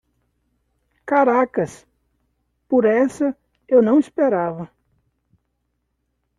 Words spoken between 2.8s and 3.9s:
essa, eu